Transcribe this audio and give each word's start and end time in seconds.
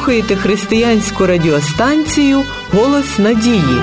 слухаєте 0.00 0.36
християнську 0.36 1.26
радіостанцію 1.26 2.42
Голос 2.72 3.18
надії. 3.18 3.80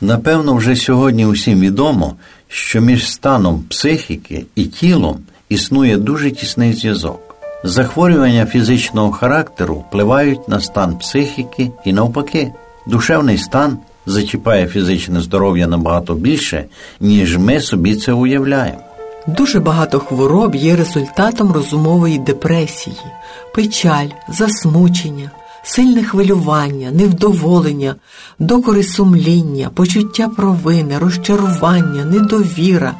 Напевно, 0.00 0.54
вже 0.54 0.76
сьогодні 0.76 1.26
усім 1.26 1.60
відомо, 1.60 2.14
що 2.48 2.80
між 2.80 3.10
станом 3.10 3.64
психіки 3.68 4.44
і 4.54 4.64
тілом 4.64 5.18
існує 5.48 5.96
дуже 5.96 6.30
тісний 6.30 6.72
зв'язок. 6.72 7.34
Захворювання 7.64 8.46
фізичного 8.46 9.12
характеру 9.12 9.74
впливають 9.74 10.48
на 10.48 10.60
стан 10.60 10.98
психіки 10.98 11.70
і 11.84 11.92
навпаки, 11.92 12.52
душевний 12.86 13.38
стан 13.38 13.78
зачіпає 14.06 14.66
фізичне 14.66 15.20
здоров'я 15.20 15.66
набагато 15.66 16.14
більше, 16.14 16.64
ніж 17.00 17.38
ми 17.38 17.60
собі 17.60 17.94
це 17.94 18.12
уявляємо. 18.12 18.89
Дуже 19.26 19.60
багато 19.60 20.00
хвороб 20.00 20.54
є 20.54 20.76
результатом 20.76 21.52
розумової 21.52 22.18
депресії, 22.18 22.96
печаль, 23.54 24.08
засмучення, 24.28 25.30
сильне 25.62 26.04
хвилювання, 26.04 26.90
невдоволення, 26.90 27.94
докори 28.38 28.82
сумління, 28.82 29.70
почуття 29.74 30.28
провини, 30.28 30.98
розчарування, 30.98 32.04
недовіра. 32.04 32.94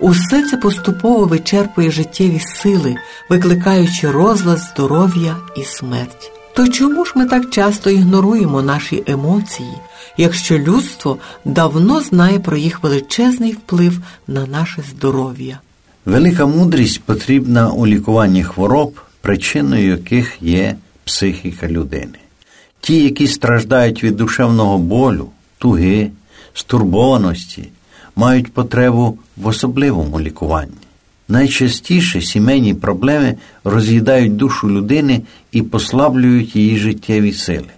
Усе 0.00 0.48
це 0.50 0.56
поступово 0.56 1.24
вичерпує 1.24 1.90
життєві 1.90 2.40
сили, 2.40 2.96
викликаючи 3.30 4.10
розлад 4.10 4.58
здоров'я 4.58 5.36
і 5.56 5.64
смерть. 5.64 6.35
То 6.56 6.68
чому 6.68 7.04
ж 7.04 7.12
ми 7.16 7.26
так 7.26 7.50
часто 7.50 7.90
ігноруємо 7.90 8.62
наші 8.62 9.02
емоції, 9.06 9.72
якщо 10.16 10.58
людство 10.58 11.18
давно 11.44 12.00
знає 12.00 12.38
про 12.38 12.56
їх 12.56 12.82
величезний 12.82 13.52
вплив 13.52 13.98
на 14.28 14.46
наше 14.46 14.82
здоров'я? 14.90 15.60
Велика 16.04 16.46
мудрість 16.46 17.02
потрібна 17.02 17.70
у 17.70 17.86
лікуванні 17.86 18.44
хвороб, 18.44 19.00
причиною 19.20 19.88
яких 19.88 20.36
є 20.40 20.76
психіка 21.04 21.68
людини. 21.68 22.18
Ті, 22.80 23.02
які 23.04 23.26
страждають 23.26 24.04
від 24.04 24.16
душевного 24.16 24.78
болю, 24.78 25.28
туги, 25.58 26.10
стурбованості, 26.54 27.68
мають 28.16 28.52
потребу 28.52 29.18
в 29.36 29.46
особливому 29.46 30.20
лікуванні. 30.20 30.86
Найчастіше 31.28 32.20
сімейні 32.20 32.74
проблеми 32.74 33.36
роз'їдають 33.64 34.36
душу 34.36 34.70
людини 34.70 35.22
і 35.52 35.62
послаблюють 35.62 36.56
її 36.56 36.76
життєві 36.76 37.32
сили, 37.32 37.68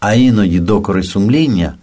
а 0.00 0.14
іноді 0.14 0.60
докори 0.60 1.02
сумління 1.02 1.74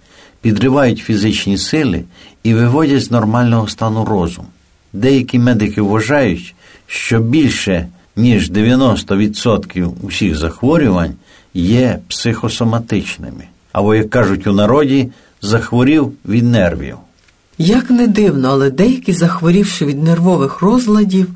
підривають 0.41 0.99
фізичні 0.99 1.57
сили 1.57 2.03
і 2.43 2.53
виводять 2.53 3.03
з 3.03 3.11
нормального 3.11 3.67
стану 3.67 4.05
розум. 4.05 4.45
Деякі 4.93 5.39
медики 5.39 5.81
вважають, 5.81 6.55
що 6.87 7.19
більше 7.19 7.87
ніж 8.15 8.51
90% 8.51 9.89
усіх 10.01 10.37
захворювань 10.37 11.13
є 11.53 11.99
психосоматичними, 12.07 13.43
або, 13.71 13.95
як 13.95 14.09
кажуть 14.09 14.47
у 14.47 14.53
народі, 14.53 15.11
захворів 15.41 16.11
від 16.25 16.43
нервів. 16.43 16.97
Як 17.57 17.89
не 17.89 18.07
дивно, 18.07 18.49
але 18.49 18.69
деякі, 18.69 19.13
захворівши 19.13 19.85
від 19.85 20.03
нервових 20.03 20.61
розладів, 20.61 21.27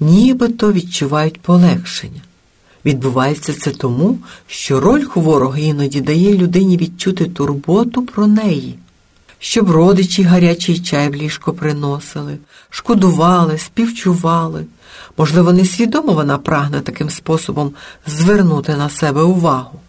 нібито 0.00 0.72
відчувають 0.72 1.40
полегшення. 1.40 2.20
Відбувається 2.84 3.52
це 3.52 3.70
тому, 3.70 4.18
що 4.46 4.80
роль 4.80 5.04
хворого 5.04 5.56
іноді 5.56 6.00
дає 6.00 6.34
людині 6.34 6.76
відчути 6.76 7.24
турботу 7.24 8.02
про 8.02 8.26
неї, 8.26 8.78
щоб 9.38 9.70
родичі 9.70 10.22
гарячий 10.22 10.78
чай 10.78 11.08
в 11.08 11.14
ліжко 11.14 11.52
приносили, 11.52 12.38
шкодували, 12.70 13.58
співчували. 13.58 14.66
Можливо, 15.18 15.52
несвідомо 15.52 16.12
вона 16.12 16.38
прагне 16.38 16.80
таким 16.80 17.10
способом 17.10 17.72
звернути 18.06 18.76
на 18.76 18.90
себе 18.90 19.22
увагу. 19.22 19.80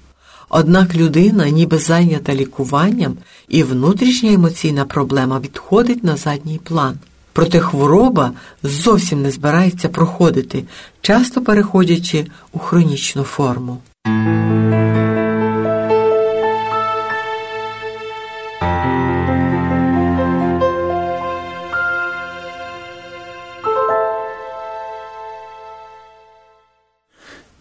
Однак 0.49 0.95
людина, 0.95 1.49
ніби 1.49 1.77
зайнята 1.77 2.35
лікуванням, 2.35 3.17
і 3.47 3.63
внутрішня 3.63 4.33
емоційна 4.33 4.85
проблема 4.85 5.39
відходить 5.39 6.03
на 6.03 6.15
задній 6.15 6.59
план. 6.63 6.97
Проте 7.33 7.59
хвороба 7.59 8.31
зовсім 8.63 9.21
не 9.21 9.31
збирається 9.31 9.89
проходити, 9.89 10.63
часто 11.01 11.41
переходячи 11.41 12.25
у 12.51 12.59
хронічну 12.59 13.23
форму. 13.23 13.77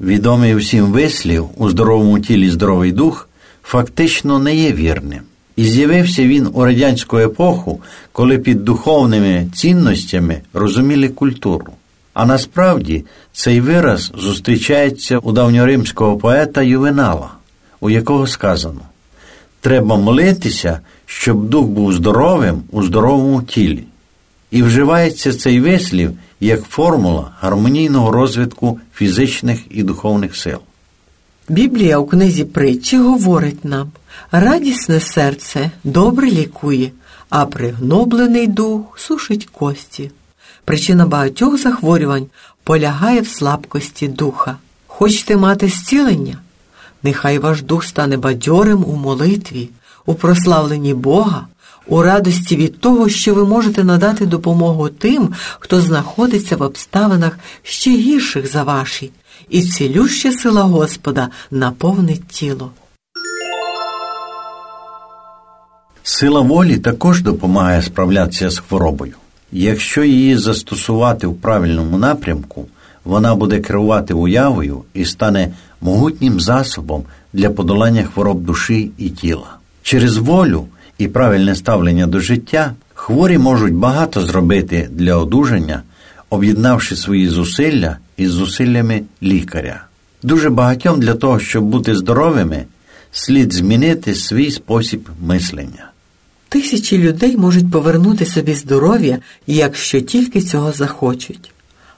Відомий 0.06 0.54
всім 0.54 0.84
вислів 0.84 1.48
у 1.56 1.68
здоровому 1.68 2.18
тілі 2.18 2.50
здоровий 2.50 2.92
дух 2.92 3.28
фактично 3.62 4.38
не 4.38 4.56
є 4.56 4.72
вірним. 4.72 5.20
І 5.56 5.64
з'явився 5.64 6.24
він 6.24 6.48
у 6.52 6.64
радянську 6.64 7.18
епоху, 7.18 7.80
коли 8.12 8.38
під 8.38 8.64
духовними 8.64 9.46
цінностями 9.54 10.40
розуміли 10.54 11.08
культуру. 11.08 11.72
А 12.14 12.26
насправді 12.26 13.04
цей 13.32 13.60
вираз 13.60 14.12
зустрічається 14.18 15.18
у 15.18 15.32
давньоримського 15.32 16.16
поета 16.16 16.62
Ювенала, 16.62 17.30
у 17.80 17.90
якого 17.90 18.26
сказано: 18.26 18.80
треба 19.60 19.96
молитися, 19.96 20.80
щоб 21.06 21.48
дух 21.48 21.66
був 21.66 21.92
здоровим 21.92 22.62
у 22.70 22.82
здоровому 22.82 23.42
тілі. 23.42 23.84
І 24.50 24.62
вживається 24.62 25.32
цей 25.32 25.60
вислів 25.60 26.12
як 26.46 26.62
формула 26.64 27.30
гармонійного 27.40 28.10
розвитку 28.10 28.80
фізичних 28.94 29.60
і 29.70 29.82
духовних 29.82 30.36
сил. 30.36 30.58
Біблія 31.48 31.98
у 31.98 32.06
книзі 32.06 32.44
притчі 32.44 32.98
говорить 32.98 33.64
нам 33.64 33.90
радісне 34.32 35.00
серце 35.00 35.70
добре 35.84 36.30
лікує, 36.30 36.90
а 37.28 37.46
пригноблений 37.46 38.46
дух 38.46 38.98
сушить 38.98 39.48
кості. 39.52 40.10
Причина 40.64 41.06
багатьох 41.06 41.58
захворювань 41.58 42.26
полягає 42.64 43.20
в 43.20 43.28
слабкості 43.28 44.08
духа. 44.08 44.56
Хочете 44.86 45.36
мати 45.36 45.68
зцілення? 45.68 46.38
Нехай 47.02 47.38
ваш 47.38 47.62
дух 47.62 47.84
стане 47.84 48.16
бадьорим 48.16 48.84
у 48.84 48.96
молитві, 48.96 49.68
у 50.06 50.14
прославленні 50.14 50.94
Бога, 50.94 51.46
у 51.86 52.02
радості 52.02 52.56
від 52.56 52.80
того, 52.80 53.08
що 53.08 53.34
ви 53.34 53.44
можете 53.44 53.84
надати 53.84 54.26
допомогу 54.26 54.88
тим, 54.88 55.34
хто 55.58 55.80
знаходиться 55.80 56.56
в 56.56 56.62
обставинах 56.62 57.38
ще 57.62 57.90
гірших 57.90 58.52
за 58.52 58.62
ваші, 58.62 59.10
і 59.50 59.62
цілюща 59.62 60.32
сила 60.32 60.62
Господа 60.62 61.28
наповнить 61.50 62.28
тіло. 62.28 62.70
Сила 66.02 66.40
волі 66.40 66.78
також 66.78 67.22
допомагає 67.22 67.82
справлятися 67.82 68.50
з 68.50 68.58
хворобою. 68.58 69.14
Якщо 69.52 70.04
її 70.04 70.36
застосувати 70.36 71.26
в 71.26 71.34
правильному 71.34 71.98
напрямку, 71.98 72.66
вона 73.04 73.34
буде 73.34 73.60
керувати 73.60 74.14
уявою 74.14 74.82
і 74.94 75.04
стане 75.04 75.52
могутнім 75.80 76.40
засобом 76.40 77.02
для 77.32 77.50
подолання 77.50 78.02
хвороб 78.02 78.40
душі 78.40 78.90
і 78.98 79.10
тіла. 79.10 79.56
Через 79.82 80.16
волю 80.16 80.66
і 80.98 81.08
правильне 81.08 81.54
ставлення 81.54 82.06
до 82.06 82.20
життя 82.20 82.74
хворі 82.94 83.38
можуть 83.38 83.74
багато 83.74 84.26
зробити 84.26 84.88
для 84.92 85.16
одужання, 85.16 85.82
об'єднавши 86.30 86.96
свої 86.96 87.28
зусилля 87.28 87.96
із 88.16 88.30
зусиллями 88.30 89.02
лікаря. 89.22 89.84
Дуже 90.22 90.50
багатьом 90.50 91.00
для 91.00 91.14
того, 91.14 91.38
щоб 91.38 91.64
бути 91.64 91.94
здоровими, 91.94 92.64
слід 93.12 93.52
змінити 93.52 94.14
свій 94.14 94.50
спосіб 94.50 95.08
мислення. 95.22 95.90
Тисячі 96.48 96.98
людей 96.98 97.36
можуть 97.36 97.70
повернути 97.70 98.26
собі 98.26 98.54
здоров'я, 98.54 99.18
якщо 99.46 100.00
тільки 100.00 100.40
цього 100.40 100.72
захочуть. 100.72 101.50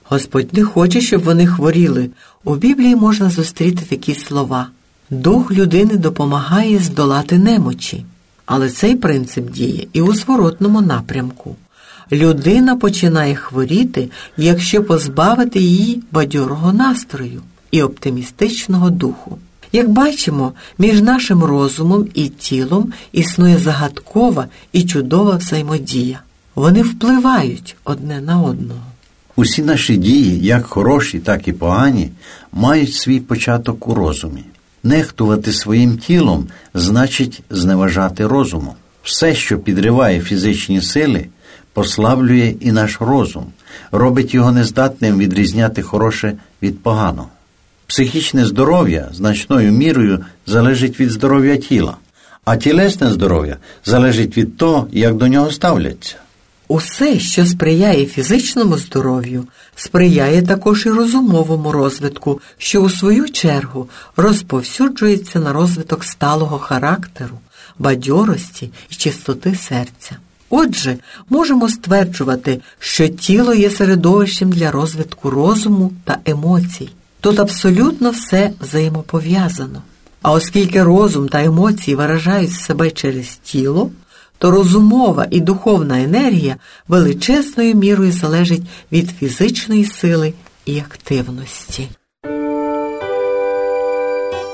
Господь 0.04 0.54
не 0.54 0.64
хоче, 0.64 1.00
щоб 1.00 1.22
вони 1.22 1.46
хворіли. 1.46 2.10
У 2.44 2.54
Біблії 2.54 2.96
можна 2.96 3.30
зустріти 3.30 3.84
такі 3.88 4.14
слова: 4.14 4.68
Дух 5.10 5.52
людини 5.52 5.96
допомагає 5.96 6.78
здолати 6.78 7.38
немочі. 7.38 8.04
Але 8.48 8.70
цей 8.70 8.96
принцип 8.96 9.50
діє 9.50 9.86
і 9.92 10.02
у 10.02 10.14
зворотному 10.14 10.80
напрямку. 10.80 11.56
Людина 12.12 12.76
починає 12.76 13.34
хворіти, 13.34 14.08
якщо 14.36 14.84
позбавити 14.84 15.60
її 15.60 16.02
бадьорого 16.12 16.72
настрою 16.72 17.42
і 17.70 17.82
оптимістичного 17.82 18.90
духу. 18.90 19.38
Як 19.72 19.88
бачимо, 19.88 20.52
між 20.78 21.00
нашим 21.00 21.44
розумом 21.44 22.08
і 22.14 22.28
тілом 22.28 22.92
існує 23.12 23.58
загадкова 23.58 24.46
і 24.72 24.82
чудова 24.82 25.36
взаємодія. 25.36 26.20
Вони 26.54 26.82
впливають 26.82 27.76
одне 27.84 28.20
на 28.20 28.42
одного. 28.42 28.80
Усі 29.36 29.62
наші 29.62 29.96
дії, 29.96 30.46
як 30.46 30.66
хороші, 30.66 31.18
так 31.18 31.48
і 31.48 31.52
погані, 31.52 32.10
мають 32.52 32.94
свій 32.94 33.20
початок 33.20 33.88
у 33.88 33.94
розумі. 33.94 34.44
Нехтувати 34.88 35.52
своїм 35.52 35.98
тілом 35.98 36.46
значить 36.74 37.42
зневажати 37.50 38.26
розумом. 38.26 38.74
Все, 39.02 39.34
що 39.34 39.58
підриває 39.58 40.20
фізичні 40.20 40.82
сили, 40.82 41.26
послаблює 41.72 42.54
і 42.60 42.72
наш 42.72 43.00
розум, 43.00 43.46
робить 43.92 44.34
його 44.34 44.52
нездатним 44.52 45.18
відрізняти 45.18 45.82
хороше 45.82 46.32
від 46.62 46.82
поганого. 46.82 47.28
Психічне 47.86 48.46
здоров'я 48.46 49.08
значною 49.12 49.72
мірою 49.72 50.24
залежить 50.46 51.00
від 51.00 51.10
здоров'я 51.10 51.56
тіла, 51.56 51.96
а 52.44 52.56
тілесне 52.56 53.10
здоров'я 53.10 53.56
залежить 53.84 54.36
від 54.36 54.56
того, 54.56 54.86
як 54.92 55.14
до 55.14 55.28
нього 55.28 55.50
ставляться. 55.50 56.16
Усе, 56.68 57.18
що 57.18 57.46
сприяє 57.46 58.06
фізичному 58.06 58.78
здоров'ю, 58.78 59.44
сприяє 59.76 60.42
також 60.42 60.86
і 60.86 60.90
розумовому 60.90 61.72
розвитку, 61.72 62.40
що 62.58 62.80
у 62.80 62.90
свою 62.90 63.28
чергу 63.28 63.88
розповсюджується 64.16 65.38
на 65.38 65.52
розвиток 65.52 66.04
сталого 66.04 66.58
характеру, 66.58 67.38
бадьорості 67.78 68.70
і 68.90 68.94
чистоти 68.94 69.54
серця. 69.54 70.16
Отже, 70.50 70.96
можемо 71.28 71.68
стверджувати, 71.68 72.60
що 72.78 73.08
тіло 73.08 73.54
є 73.54 73.70
середовищем 73.70 74.52
для 74.52 74.70
розвитку 74.70 75.30
розуму 75.30 75.92
та 76.04 76.18
емоцій. 76.24 76.88
Тут 77.20 77.38
абсолютно 77.38 78.10
все 78.10 78.50
взаємопов'язано. 78.60 79.82
А 80.22 80.32
оскільки 80.32 80.82
розум 80.82 81.28
та 81.28 81.44
емоції 81.44 81.94
виражають 81.94 82.52
себе 82.52 82.90
через 82.90 83.36
тіло, 83.36 83.90
то 84.38 84.50
розумова 84.50 85.26
і 85.30 85.40
духовна 85.40 86.02
енергія 86.02 86.56
величезною 86.88 87.74
мірою 87.74 88.12
залежить 88.12 88.62
від 88.92 89.10
фізичної 89.10 89.84
сили 89.84 90.32
і 90.66 90.78
активності. 90.78 91.88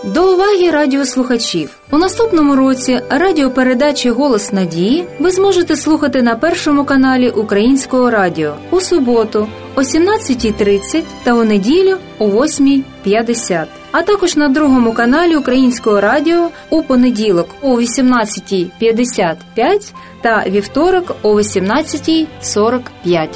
До 0.05 0.35
уваги 0.35 0.71
радіослухачів 0.71 1.71
у 1.91 1.99
наступному 1.99 2.57
році 2.57 3.01
радіопередачі 3.11 4.11
Голос 4.11 4.53
надії 4.53 5.05
ви 5.21 5.31
зможете 5.31 5.77
слухати 5.77 6.23
на 6.23 6.35
першому 6.35 6.85
каналі 6.85 7.31
Українського 7.31 8.11
радіо 8.11 8.55
у 8.71 8.81
суботу 8.81 9.49
о 9.75 9.81
17.30 9.81 11.03
та 11.23 11.35
у 11.35 11.45
неділю 11.45 11.97
о 12.19 12.27
8.50, 12.27 13.67
а 13.95 14.03
також 14.03 14.37
на 14.37 14.49
другому 14.49 14.93
каналі 14.93 15.37
Українського 15.37 16.01
радіо 16.01 16.51
у 16.71 16.83
понеділок 16.83 17.49
о 17.63 17.81
18.55 17.81 19.93
та 20.21 20.45
вівторок 20.49 21.17
о 21.23 21.35
18.45. 21.35 23.29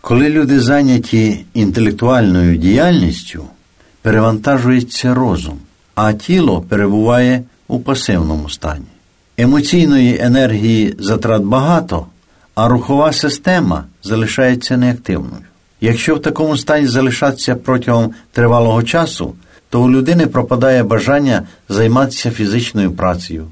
Коли 0.00 0.28
люди 0.28 0.60
зайняті 0.60 1.44
інтелектуальною 1.54 2.56
діяльністю, 2.56 3.44
перевантажується 4.02 5.14
розум, 5.14 5.58
а 5.94 6.12
тіло 6.12 6.64
перебуває 6.68 7.42
у 7.68 7.80
пасивному 7.80 8.50
стані. 8.50 8.84
Емоційної 9.36 10.18
енергії 10.20 10.94
затрат 10.98 11.42
багато, 11.42 12.06
а 12.54 12.68
рухова 12.68 13.12
система 13.12 13.84
залишається 14.02 14.76
неактивною. 14.76 15.42
Якщо 15.80 16.14
в 16.14 16.22
такому 16.22 16.56
стані 16.56 16.86
залишатися 16.86 17.54
протягом 17.54 18.10
тривалого 18.32 18.82
часу, 18.82 19.34
то 19.70 19.82
у 19.82 19.90
людини 19.90 20.26
пропадає 20.26 20.82
бажання 20.82 21.42
займатися 21.68 22.30
фізичною 22.30 22.92
працею, 22.92 23.46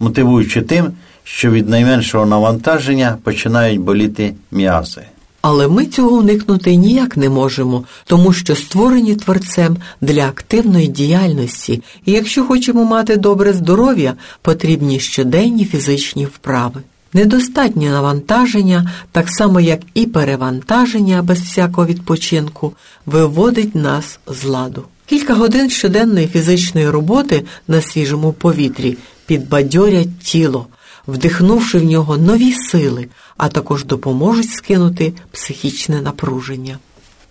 мотивуючи 0.00 0.62
тим, 0.62 0.92
що 1.24 1.50
від 1.50 1.68
найменшого 1.68 2.26
навантаження 2.26 3.18
починають 3.24 3.80
боліти 3.80 4.34
м'язи. 4.50 5.02
Але 5.40 5.68
ми 5.68 5.86
цього 5.86 6.16
уникнути 6.16 6.76
ніяк 6.76 7.16
не 7.16 7.28
можемо, 7.28 7.84
тому 8.06 8.32
що 8.32 8.56
створені 8.56 9.14
творцем 9.14 9.76
для 10.00 10.26
активної 10.26 10.88
діяльності, 10.88 11.82
і 12.04 12.12
якщо 12.12 12.44
хочемо 12.44 12.84
мати 12.84 13.16
добре 13.16 13.52
здоров'я, 13.52 14.14
потрібні 14.42 15.00
щоденні 15.00 15.64
фізичні 15.64 16.26
вправи. 16.26 16.80
Недостатнє 17.14 17.90
навантаження, 17.90 18.90
так 19.12 19.28
само 19.30 19.60
як 19.60 19.80
і 19.94 20.06
перевантаження 20.06 21.22
без 21.22 21.40
всякого 21.40 21.86
відпочинку, 21.86 22.72
виводить 23.06 23.74
нас 23.74 24.18
з 24.26 24.44
ладу. 24.44 24.84
Кілька 25.06 25.34
годин 25.34 25.70
щоденної 25.70 26.26
фізичної 26.26 26.90
роботи 26.90 27.44
на 27.68 27.82
свіжому 27.82 28.32
повітрі 28.32 28.96
підбадьорять 29.26 30.18
тіло, 30.18 30.66
вдихнувши 31.06 31.78
в 31.78 31.84
нього 31.84 32.16
нові 32.16 32.52
сили, 32.52 33.06
а 33.36 33.48
також 33.48 33.84
допоможуть 33.84 34.50
скинути 34.50 35.12
психічне 35.32 36.02
напруження. 36.02 36.78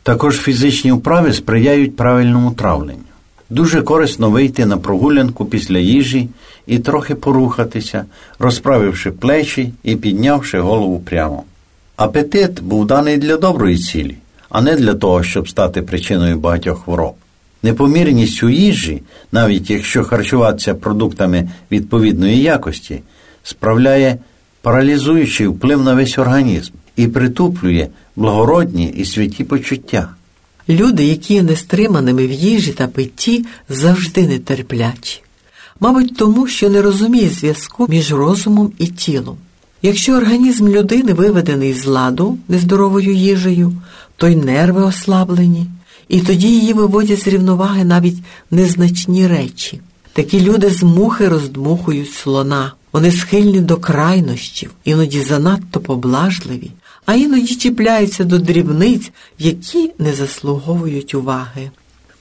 Також 0.04 0.40
фізичні 0.40 0.92
вправи 0.92 1.34
сприяють 1.34 1.96
правильному 1.96 2.52
травленню. 2.52 3.11
Дуже 3.52 3.82
корисно 3.82 4.30
вийти 4.30 4.66
на 4.66 4.78
прогулянку 4.78 5.46
після 5.46 5.78
їжі 5.78 6.30
і 6.68 6.80
трохи 6.80 7.16
порухатися, 7.16 8.06
розправивши 8.40 9.12
плечі 9.12 9.74
і 9.84 9.96
піднявши 9.96 10.60
голову 10.60 11.00
прямо. 11.00 11.44
Апетит 11.96 12.64
був 12.64 12.88
даний 12.88 13.18
для 13.18 13.38
доброї 13.38 13.78
цілі, 13.78 14.16
а 14.50 14.62
не 14.62 14.76
для 14.76 14.94
того, 14.94 15.24
щоб 15.24 15.50
стати 15.50 15.82
причиною 15.82 16.38
багатьох 16.38 16.84
хвороб. 16.84 17.14
Непомірність 17.64 18.44
у 18.44 18.50
їжі, 18.50 19.02
навіть 19.32 19.70
якщо 19.70 20.04
харчуватися 20.04 20.76
продуктами 20.76 21.50
відповідної 21.72 22.42
якості, 22.42 23.02
справляє 23.44 24.18
паралізуючий 24.62 25.48
вплив 25.48 25.84
на 25.84 25.94
весь 25.94 26.18
організм 26.18 26.74
і 26.96 27.08
притуплює 27.08 27.88
благородні 28.16 28.86
і 28.86 29.06
святі 29.06 29.44
почуття. 29.44 30.10
Люди, 30.70 31.06
які 31.06 31.34
є 31.34 31.44
нестриманими 31.44 32.28
в 32.28 32.32
їжі 32.32 32.72
та 32.72 32.88
питті, 32.88 33.46
завжди 33.70 34.28
нетерплячі. 34.28 35.22
Мабуть, 35.80 36.18
тому, 36.18 36.48
що 36.48 36.70
не 36.70 36.82
розуміє 36.82 37.30
зв'язку 37.30 37.86
між 37.90 38.14
розумом 38.14 38.72
і 38.78 38.88
тілом. 38.88 39.38
Якщо 39.82 40.14
організм 40.14 40.68
людини 40.68 41.14
виведений 41.14 41.74
з 41.74 41.86
ладу 41.86 42.38
нездоровою 42.48 43.14
їжею, 43.14 43.74
то 44.18 44.28
й 44.28 44.36
нерви 44.36 44.82
ослаблені, 44.82 45.66
і 46.08 46.20
тоді 46.20 46.48
її 46.48 46.74
виводять 46.74 47.24
з 47.24 47.28
рівноваги 47.28 47.84
навіть 47.84 48.18
незначні 48.52 49.28
речі. 49.28 49.82
Такі 50.14 50.42
люди 50.42 50.70
з 50.70 50.84
мухи 50.84 51.28
роздмухують 51.28 52.14
слона. 52.14 52.72
Вони 52.94 53.12
схильні 53.12 53.60
до 53.60 53.78
крайнощів, 53.78 54.72
іноді 54.84 55.22
занадто 55.22 55.80
поблажливі, 55.80 56.72
а 57.06 57.14
іноді 57.14 57.56
чіпляються 57.56 58.24
до 58.24 58.40
дрібниць, 58.40 59.12
які 59.40 59.92
не 60.00 60.14
заслуговують 60.14 61.16
уваги. 61.16 61.72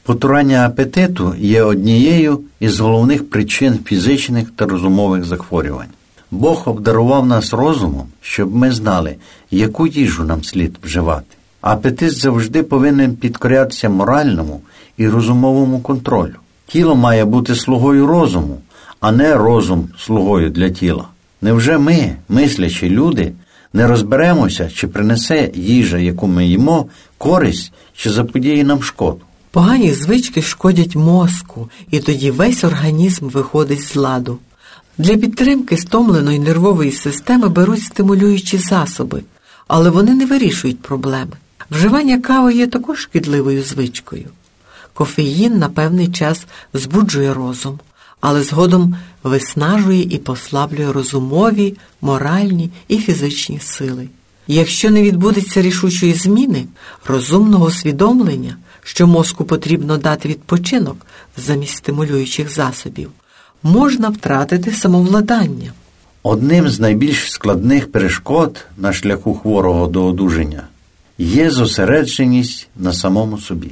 Потурання 0.03 0.67
апетиту 0.67 1.35
є 1.39 1.63
однією 1.63 2.41
із 2.61 2.81
головних 2.81 3.31
причин 3.31 3.79
фізичних 3.85 4.51
та 4.57 4.67
розумових 4.67 5.25
захворювань. 5.25 5.89
Бог 6.31 6.63
обдарував 6.67 7.27
нас 7.27 7.53
розумом, 7.53 8.07
щоб 8.21 8.57
ми 8.57 8.73
знали, 8.73 9.17
яку 9.51 9.87
їжу 9.87 10.25
нам 10.25 10.45
слід 10.45 10.79
вживати. 10.83 11.37
Апетит 11.61 12.19
завжди 12.19 12.63
повинен 12.63 13.17
підкорятися 13.17 13.89
моральному 13.89 14.61
і 14.97 15.09
розумовому 15.09 15.81
контролю. 15.81 16.35
Тіло 16.67 16.95
має 16.95 17.25
бути 17.25 17.55
слугою 17.55 18.07
розуму, 18.07 18.61
а 19.01 19.13
не 19.13 19.35
розум 19.35 19.89
слугою 19.99 20.51
для 20.51 20.71
тіла. 20.71 21.05
Невже 21.43 21.79
ми, 21.79 22.17
мислячі 22.29 22.91
люди, 22.91 23.33
не 23.73 23.87
розберемося, 23.87 24.71
чи 24.75 24.89
принесе 24.89 25.51
їжа, 25.55 25.99
яку 25.99 26.27
ми 26.27 26.47
їмо, 26.47 26.87
користь, 27.19 27.73
чи 27.97 28.11
заподіє 28.11 28.65
нам 28.65 28.83
шкоду? 28.83 29.21
Погані 29.51 29.93
звички 29.95 30.43
шкодять 30.43 30.97
мозку, 30.97 31.71
і 31.91 32.01
тоді 32.01 32.31
весь 32.31 32.65
організм 32.65 33.29
виходить 33.29 33.83
з 33.83 33.97
ладу. 33.97 34.39
Для 34.99 35.17
підтримки 35.17 35.77
стомленої 35.77 36.39
нервової 36.39 36.93
системи 36.93 37.49
беруть 37.49 37.83
стимулюючі 37.83 38.59
засоби, 38.59 39.23
але 39.69 39.91
вони 39.91 40.15
не 40.15 40.27
вирішують 40.27 40.83
проблеми. 40.83 41.33
Вживання 41.71 42.21
кави 42.21 42.55
є 42.55 42.67
також 42.67 42.99
шкідливою 42.99 43.63
звичкою. 43.63 44.29
Кофеїн 44.95 45.59
на 45.59 45.69
певний 45.69 46.09
час 46.09 46.47
збуджує 46.75 47.35
розум, 47.35 47.79
але 48.21 48.43
згодом 48.43 48.97
виснажує 49.23 50.03
і 50.03 50.19
послаблює 50.19 50.93
розумові, 50.93 51.77
моральні 52.01 52.71
і 52.89 52.99
фізичні 52.99 53.61
сили. 53.61 54.09
Якщо 54.47 54.91
не 54.91 55.03
відбудеться 55.03 55.63
рішучої 55.63 56.15
зміни, 56.15 56.65
розумного 57.07 57.67
усвідомлення, 57.67 58.57
що 58.83 59.07
мозку 59.07 59.45
потрібно 59.45 59.99
дати 59.99 60.29
відпочинок 60.29 60.97
замість 61.37 61.77
стимулюючих 61.77 62.51
засобів, 62.51 63.11
можна 63.63 64.09
втратити 64.09 64.73
самовладання. 64.73 65.73
Одним 66.23 66.69
з 66.69 66.81
найбільш 66.81 67.33
складних 67.33 67.93
перешкод 67.93 68.67
на 68.77 68.93
шляху 68.93 69.35
хворого 69.35 69.87
до 69.87 70.07
одужання 70.07 70.63
є 71.19 71.51
зосередженість 71.51 72.69
на 72.77 72.93
самому 72.93 73.39
собі. 73.39 73.71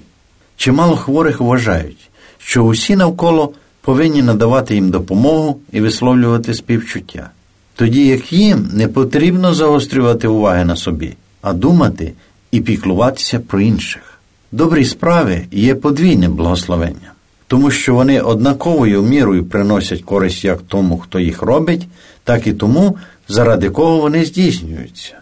Чимало 0.56 0.96
хворих 0.96 1.40
вважають, 1.40 2.10
що 2.38 2.62
усі 2.62 2.96
навколо 2.96 3.52
повинні 3.88 4.22
надавати 4.22 4.74
їм 4.74 4.90
допомогу 4.90 5.60
і 5.72 5.80
висловлювати 5.80 6.54
співчуття, 6.54 7.30
тоді 7.74 8.06
як 8.06 8.32
їм 8.32 8.70
не 8.72 8.88
потрібно 8.88 9.54
загострювати 9.54 10.28
уваги 10.28 10.64
на 10.64 10.76
собі, 10.76 11.16
а 11.42 11.52
думати 11.52 12.12
і 12.50 12.60
піклуватися 12.60 13.40
про 13.40 13.60
інших. 13.60 14.20
Добрі 14.52 14.84
справи 14.84 15.46
є 15.52 15.74
подвійним 15.74 16.32
благословенням. 16.32 17.12
тому 17.46 17.70
що 17.70 17.94
вони 17.94 18.20
однаковою 18.20 19.02
мірою 19.02 19.44
приносять 19.44 20.02
користь 20.02 20.44
як 20.44 20.62
тому, 20.68 20.98
хто 20.98 21.20
їх 21.20 21.42
робить, 21.42 21.86
так 22.24 22.46
і 22.46 22.52
тому, 22.52 22.96
заради 23.28 23.70
кого 23.70 24.00
вони 24.00 24.24
здійснюються. 24.24 25.14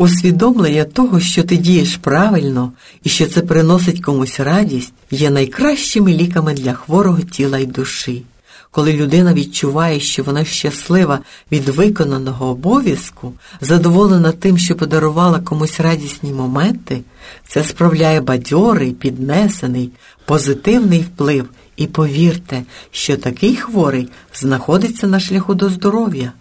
Усвідомлення 0.00 0.84
того, 0.84 1.20
що 1.20 1.42
ти 1.42 1.56
дієш 1.56 1.96
правильно 1.96 2.72
і 3.02 3.08
що 3.08 3.26
це 3.26 3.40
приносить 3.40 4.04
комусь 4.04 4.40
радість, 4.40 4.92
є 5.10 5.30
найкращими 5.30 6.12
ліками 6.12 6.54
для 6.54 6.72
хворого 6.72 7.20
тіла 7.20 7.58
й 7.58 7.66
душі. 7.66 8.22
Коли 8.70 8.92
людина 8.92 9.34
відчуває, 9.34 10.00
що 10.00 10.22
вона 10.22 10.44
щаслива 10.44 11.18
від 11.52 11.68
виконаного 11.68 12.46
обов'язку, 12.46 13.32
задоволена 13.60 14.32
тим, 14.32 14.58
що 14.58 14.76
подарувала 14.76 15.40
комусь 15.40 15.80
радісні 15.80 16.32
моменти, 16.32 17.00
це 17.48 17.64
справляє 17.64 18.20
бадьорий, 18.20 18.92
піднесений, 18.92 19.90
позитивний 20.24 21.00
вплив. 21.00 21.48
І 21.76 21.86
повірте, 21.86 22.62
що 22.90 23.16
такий 23.16 23.56
хворий 23.56 24.08
знаходиться 24.34 25.06
на 25.06 25.20
шляху 25.20 25.54
до 25.54 25.68
здоров'я. 25.68 26.32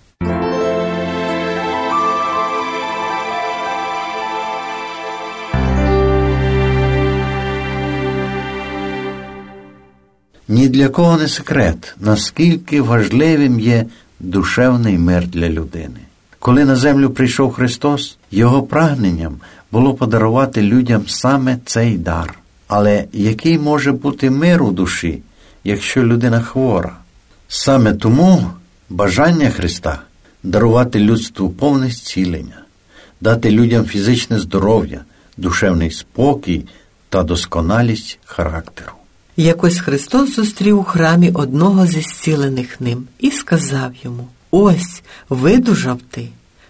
Ні 10.51 10.69
для 10.69 10.89
кого 10.89 11.17
не 11.17 11.27
секрет, 11.27 11.95
наскільки 11.99 12.81
важливим 12.81 13.59
є 13.59 13.85
душевний 14.19 14.97
мир 14.97 15.27
для 15.27 15.49
людини. 15.49 15.99
Коли 16.39 16.65
на 16.65 16.75
землю 16.75 17.09
прийшов 17.09 17.53
Христос, 17.53 18.17
Його 18.31 18.63
прагненням 18.63 19.37
було 19.71 19.93
подарувати 19.93 20.61
людям 20.61 21.03
саме 21.07 21.57
цей 21.65 21.97
дар. 21.97 22.39
Але 22.67 23.05
який 23.13 23.59
може 23.59 23.91
бути 23.91 24.29
мир 24.29 24.63
у 24.63 24.71
душі, 24.71 25.21
якщо 25.63 26.03
людина 26.03 26.41
хвора? 26.41 26.97
Саме 27.47 27.93
тому 27.93 28.47
бажання 28.89 29.49
Христа 29.49 30.01
дарувати 30.43 30.99
людству 30.99 31.49
повне 31.49 31.89
зцілення, 31.89 32.61
дати 33.21 33.51
людям 33.51 33.85
фізичне 33.85 34.39
здоров'я, 34.39 35.01
душевний 35.37 35.91
спокій 35.91 36.65
та 37.09 37.23
досконалість 37.23 38.19
характеру. 38.25 38.91
Якось 39.39 39.79
Христос 39.79 40.35
зустрів 40.35 40.79
у 40.79 40.83
храмі 40.83 41.31
одного 41.33 41.85
зі 41.85 42.01
зцілених 42.01 42.81
ним 42.81 43.07
і 43.19 43.31
сказав 43.31 43.91
йому: 44.03 44.27
Ось, 44.51 45.01
видужав 45.29 45.99
ти, 46.09 46.27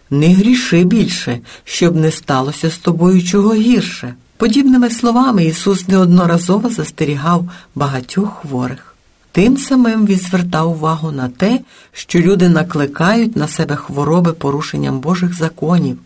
не 0.09 0.33
гріши 0.33 0.83
більше, 0.83 1.39
щоб 1.63 1.95
не 1.95 2.11
сталося 2.11 2.69
з 2.69 2.77
тобою 2.77 3.23
чого 3.23 3.53
гірше. 3.53 4.13
Подібними 4.37 4.89
словами 4.89 5.45
Ісус 5.45 5.87
неодноразово 5.87 6.69
застерігав 6.69 7.49
багатьох 7.75 8.39
хворих. 8.41 8.95
Тим 9.31 9.57
самим 9.57 10.05
він 10.05 10.19
звертав 10.19 10.71
увагу 10.71 11.11
на 11.11 11.29
те, 11.29 11.59
що 11.91 12.19
люди 12.19 12.49
накликають 12.49 13.35
на 13.35 13.47
себе 13.47 13.75
хвороби 13.75 14.33
порушенням 14.33 14.99
Божих 14.99 15.33
законів, 15.33 15.97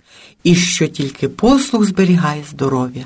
і 0.43 0.55
що 0.55 0.87
тільки 0.87 1.29
послух 1.29 1.85
зберігає 1.85 2.43
здоров'я. 2.51 3.05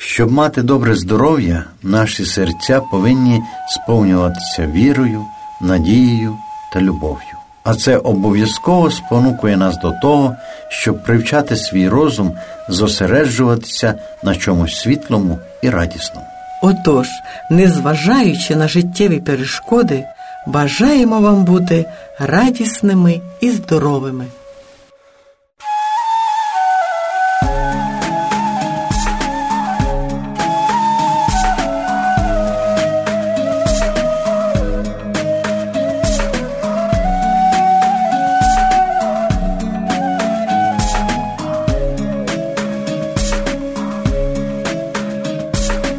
Щоб 0.00 0.32
мати 0.32 0.62
добре 0.62 0.94
здоров'я, 0.94 1.64
наші 1.82 2.24
серця 2.24 2.80
повинні 2.80 3.40
сповнюватися 3.68 4.66
вірою, 4.66 5.24
надією 5.60 6.36
та 6.72 6.80
любов'ю. 6.80 7.36
А 7.64 7.74
це 7.74 7.96
обов'язково 7.96 8.90
спонукує 8.90 9.56
нас 9.56 9.76
до 9.82 9.92
того, 10.02 10.36
щоб 10.68 11.04
привчати 11.04 11.56
свій 11.56 11.88
розум 11.88 12.32
зосереджуватися 12.68 13.94
на 14.22 14.36
чомусь 14.36 14.80
світлому 14.80 15.38
і 15.62 15.70
радісному. 15.70 16.26
Отож, 16.62 17.06
незважаючи 17.50 18.56
на 18.56 18.68
життєві 18.68 19.20
перешкоди, 19.20 20.04
бажаємо 20.46 21.20
вам 21.20 21.44
бути 21.44 21.84
радісними 22.18 23.20
і 23.40 23.50
здоровими. 23.50 24.24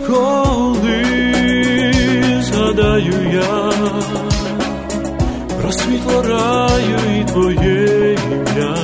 Коли 0.10 1.04
згадаю 2.42 3.14
я 3.34 3.72
про 5.62 5.72
світло 5.72 6.22
раю 6.22 7.20
і 7.20 7.24
твоє 7.24 8.18
ім'я, 8.32 8.76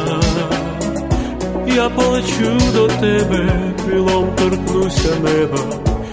я 1.67 1.89
полечу 1.89 2.59
до 2.73 2.87
тебе, 2.87 3.73
крилом 3.85 4.29
торкнуся 4.35 5.13
неба 5.23 5.59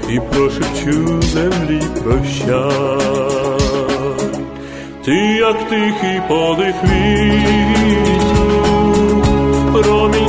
і 0.09 0.21
прошепчу 0.21 1.23
землі 1.23 1.83
прощай. 2.05 3.59
Ти, 5.05 5.15
як 5.39 5.69
тихий 5.69 6.21
подих 6.29 6.75
вітру, 6.85 8.13
промінь 9.73 10.22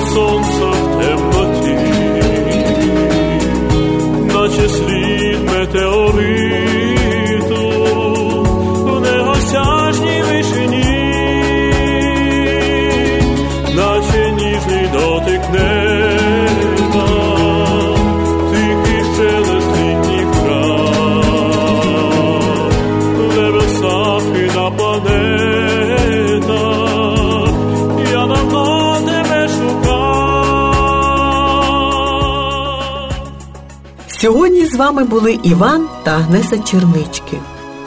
Сьогодні 34.24 34.66
з 34.66 34.76
вами 34.76 35.04
були 35.04 35.40
Іван 35.44 35.88
та 36.04 36.12
Агнеса 36.12 36.60
Чернички. 36.60 37.38